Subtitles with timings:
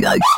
[0.00, 0.29] Yikes.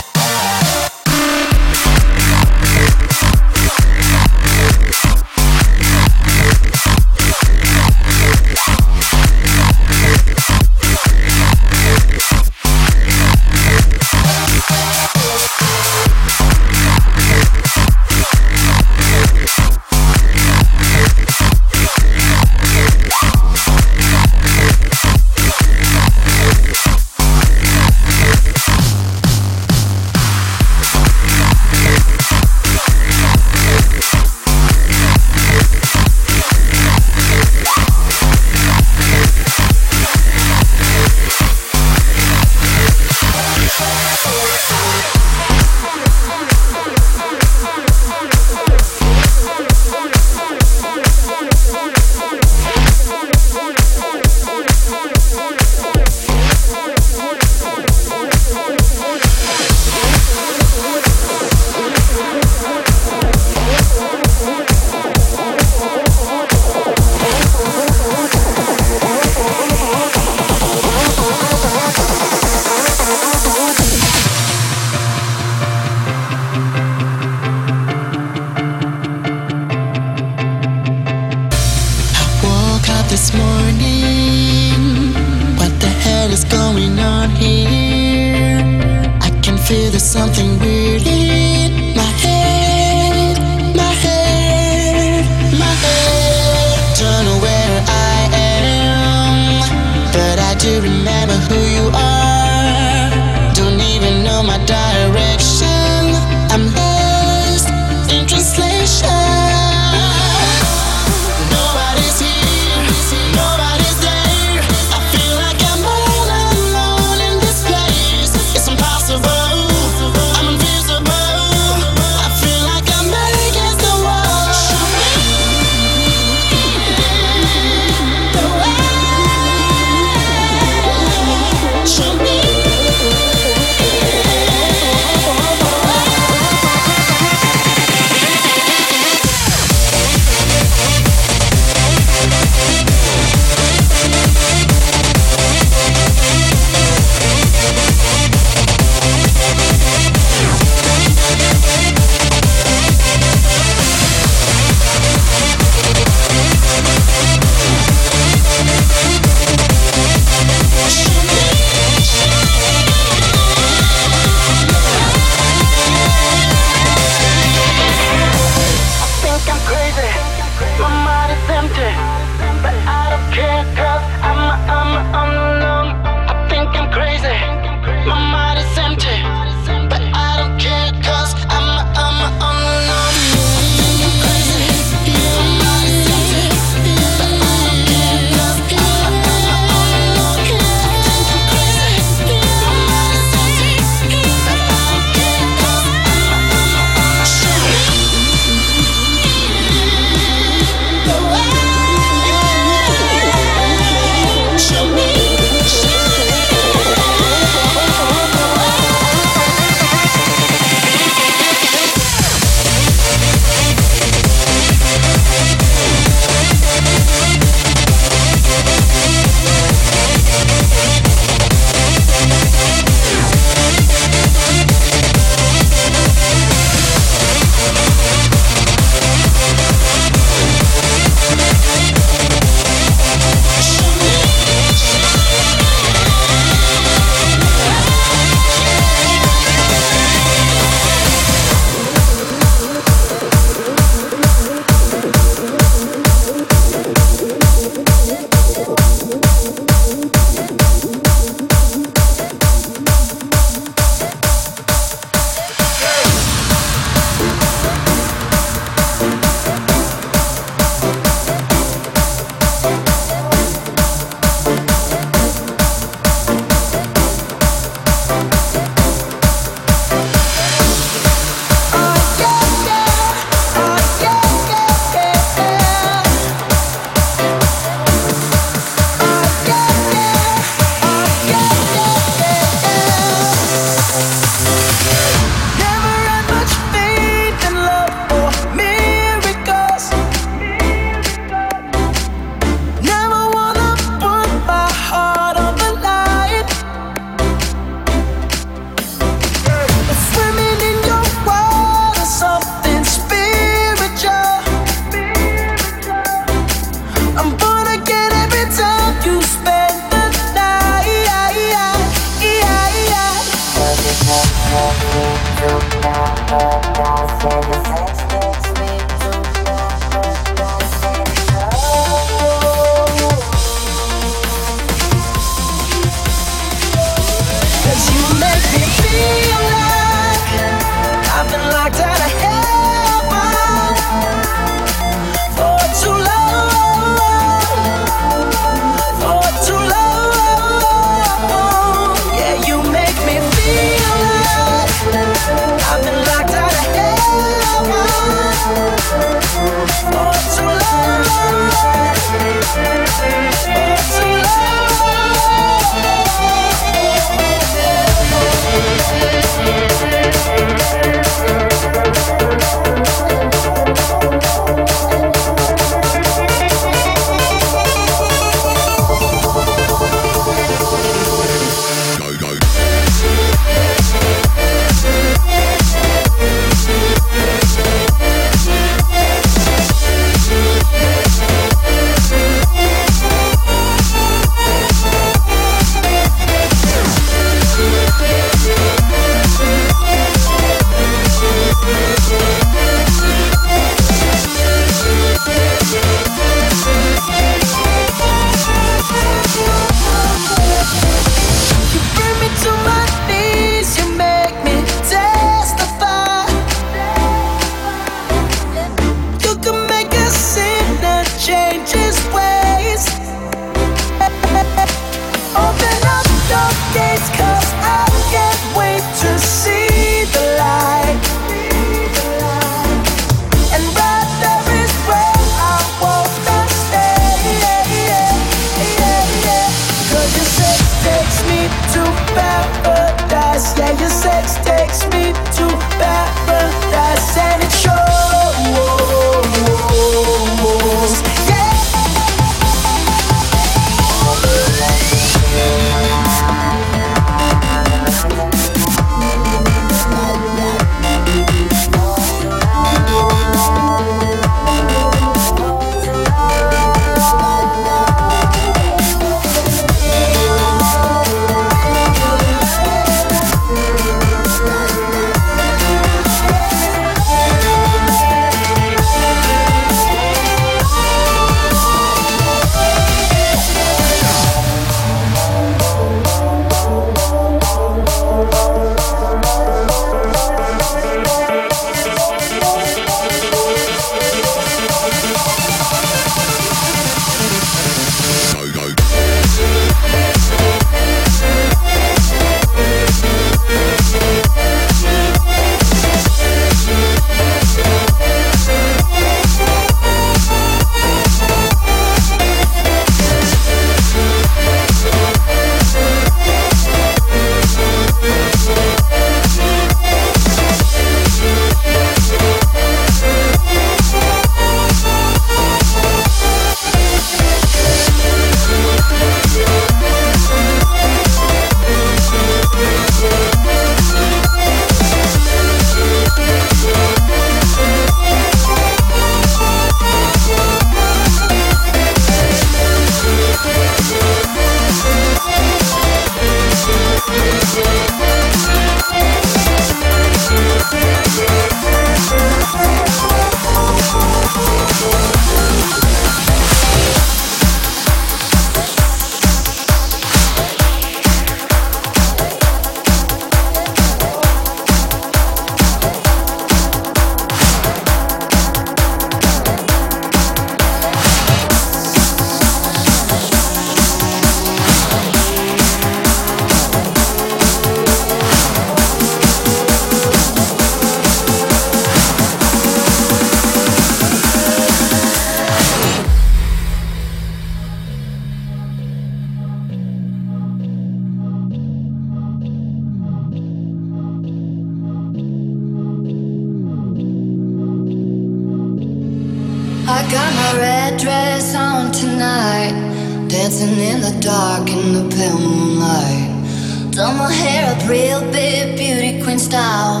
[595.28, 596.92] real moonlight.
[596.92, 600.00] Done my hair up real big, beauty queen style.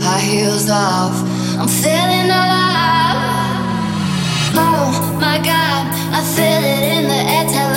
[0.00, 1.14] High heels off,
[1.58, 3.20] I'm feeling alive.
[4.54, 7.69] Oh my god, I feel it in the air.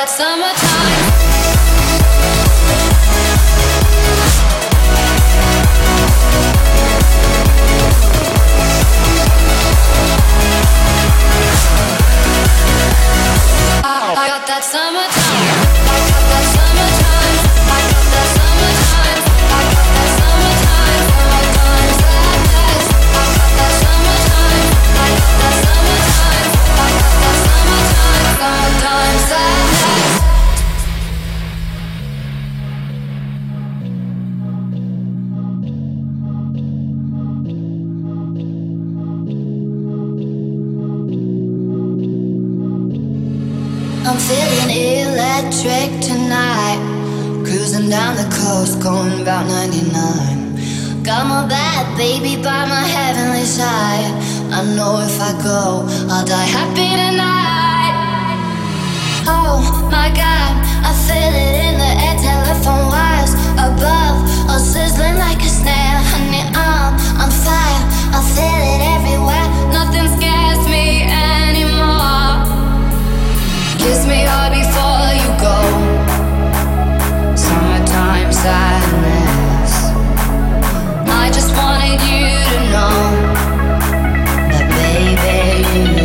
[0.00, 1.09] that summertime.
[47.90, 51.02] down the coast, going about 99.
[51.02, 54.14] Got my bad baby by my heavenly side.
[54.54, 58.38] I know if I go, I'll die happy tonight.
[59.26, 59.58] Oh
[59.90, 60.52] my god,
[60.86, 65.98] I feel it in the air, telephone wires above, all sizzling like a snare.
[66.14, 67.82] Honey, I'm on fire,
[68.14, 69.46] I feel it everywhere.
[69.74, 72.46] Nothing scares me anymore.
[73.82, 75.79] Kiss me hard before you go
[78.42, 79.74] silence.
[81.12, 82.96] I just wanted you to know
[84.50, 85.99] that, baby.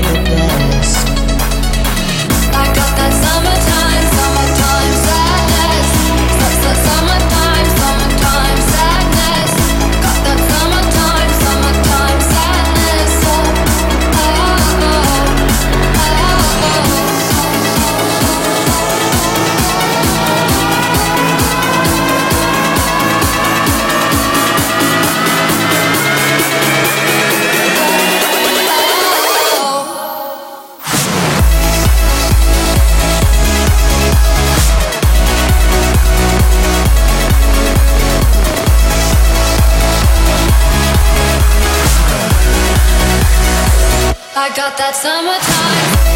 [44.56, 46.16] got that summertime.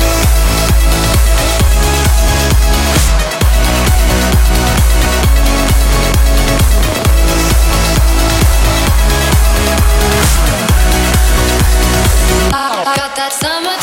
[12.53, 13.78] I got that summer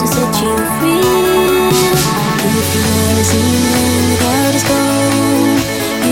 [0.00, 1.00] to set you free.
[2.58, 3.60] If seen
[4.54, 5.60] is gone,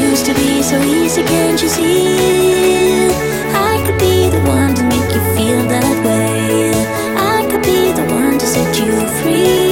[0.02, 3.08] used to be so easy, can't you see?
[3.54, 6.70] I could be the one to make you feel that way.
[7.16, 9.67] I could be the one to set you free.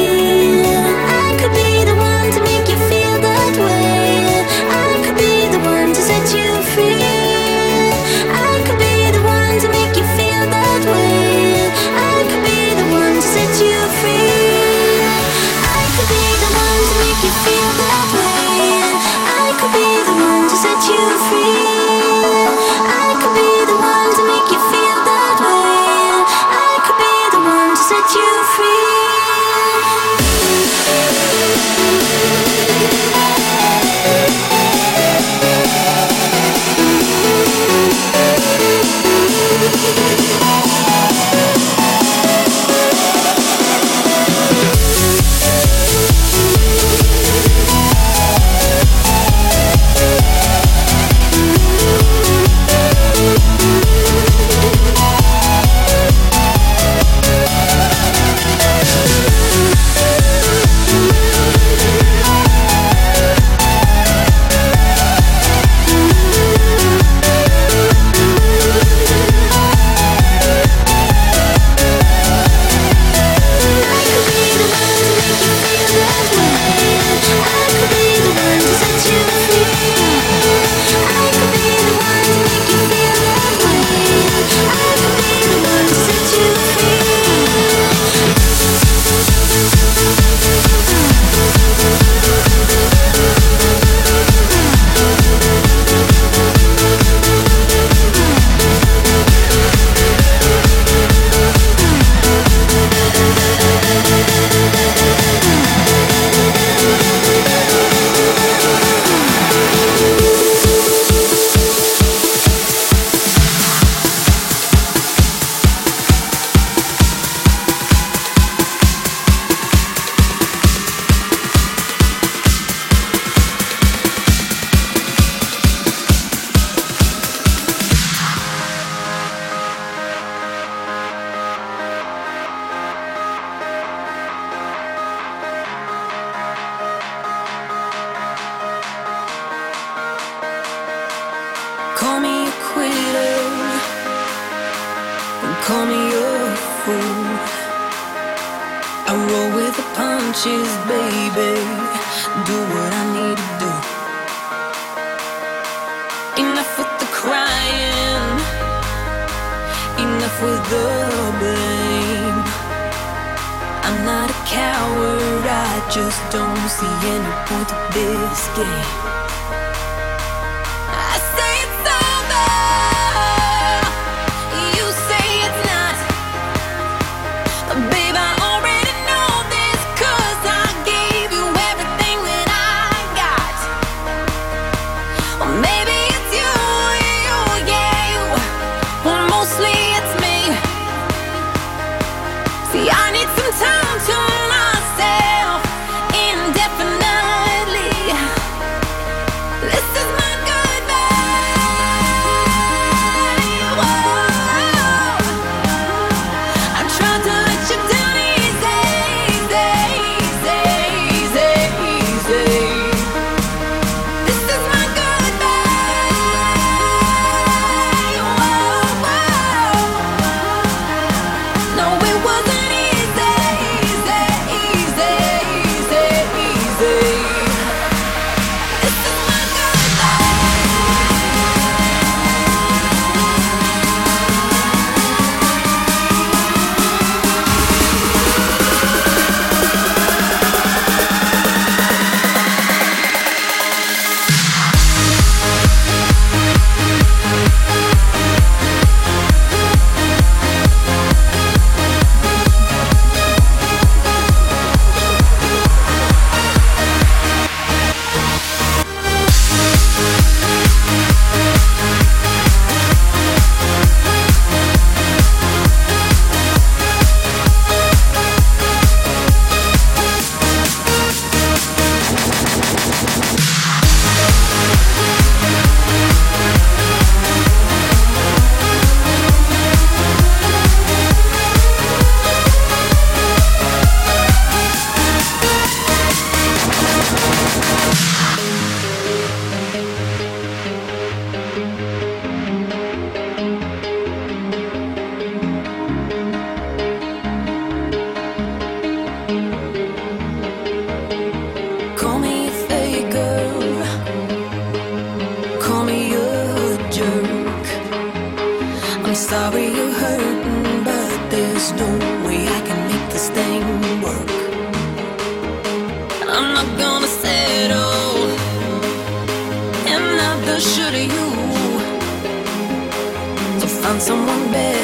[323.86, 324.75] Find someone better